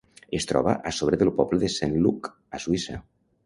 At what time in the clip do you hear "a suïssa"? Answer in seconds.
2.59-3.01